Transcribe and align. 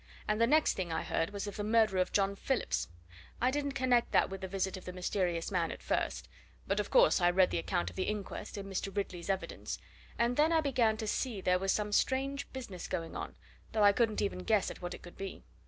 And 0.27 0.41
the 0.41 0.47
next 0.47 0.73
thing 0.73 0.91
I 0.91 1.03
heard 1.03 1.29
was 1.29 1.45
of 1.45 1.57
the 1.57 1.63
murder 1.63 1.99
of 1.99 2.11
John 2.11 2.35
Phillips. 2.35 2.87
I 3.39 3.51
didn't 3.51 3.73
connect 3.73 4.11
that 4.13 4.31
with 4.31 4.41
the 4.41 4.47
visit 4.47 4.75
of 4.75 4.85
the 4.85 4.91
mysterious 4.93 5.51
man 5.51 5.71
at 5.71 5.83
first; 5.83 6.27
but 6.65 6.79
of 6.79 6.89
course 6.89 7.21
I 7.21 7.29
read 7.29 7.51
the 7.51 7.59
account 7.59 7.91
of 7.91 7.95
the 7.95 8.05
inquest, 8.05 8.57
and 8.57 8.67
Mr. 8.67 8.97
Ridley's 8.97 9.29
evidence, 9.29 9.77
and 10.17 10.37
then 10.37 10.51
I 10.51 10.59
began 10.59 10.97
to 10.97 11.07
see 11.07 11.39
there 11.39 11.59
was 11.59 11.71
some 11.71 11.91
strange 11.91 12.51
business 12.51 12.87
going 12.87 13.15
on, 13.15 13.35
though 13.73 13.83
I 13.83 13.91
couldn't 13.93 14.23
even 14.23 14.39
guess 14.39 14.71
at 14.71 14.81
what 14.81 14.95
it 14.95 15.03
could 15.03 15.17
be. 15.19 15.43